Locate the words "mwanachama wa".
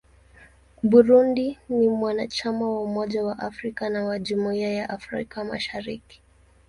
1.89-2.83